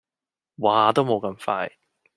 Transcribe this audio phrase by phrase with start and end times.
[0.59, 1.71] 話都冇咁快